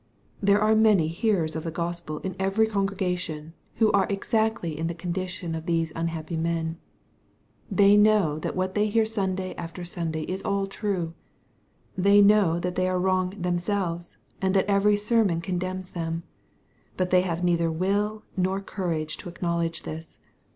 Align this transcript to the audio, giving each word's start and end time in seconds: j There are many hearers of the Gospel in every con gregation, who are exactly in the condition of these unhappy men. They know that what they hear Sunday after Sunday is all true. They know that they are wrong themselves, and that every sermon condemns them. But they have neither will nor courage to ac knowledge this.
j 0.39 0.47
There 0.53 0.59
are 0.59 0.73
many 0.75 1.07
hearers 1.09 1.55
of 1.55 1.63
the 1.63 1.69
Gospel 1.69 2.17
in 2.21 2.35
every 2.39 2.65
con 2.65 2.87
gregation, 2.87 3.51
who 3.75 3.91
are 3.91 4.07
exactly 4.09 4.75
in 4.75 4.87
the 4.87 4.95
condition 4.95 5.53
of 5.53 5.67
these 5.67 5.93
unhappy 5.95 6.37
men. 6.37 6.79
They 7.69 7.97
know 7.97 8.39
that 8.39 8.55
what 8.55 8.73
they 8.73 8.87
hear 8.87 9.05
Sunday 9.05 9.53
after 9.59 9.85
Sunday 9.85 10.23
is 10.23 10.41
all 10.41 10.65
true. 10.65 11.13
They 11.95 12.19
know 12.19 12.57
that 12.61 12.73
they 12.73 12.89
are 12.89 12.97
wrong 12.97 13.39
themselves, 13.39 14.17
and 14.41 14.55
that 14.55 14.65
every 14.65 14.97
sermon 14.97 15.39
condemns 15.39 15.91
them. 15.91 16.23
But 16.97 17.11
they 17.11 17.21
have 17.21 17.43
neither 17.43 17.71
will 17.71 18.23
nor 18.35 18.59
courage 18.59 19.17
to 19.17 19.29
ac 19.29 19.37
knowledge 19.39 19.83
this. 19.83 20.17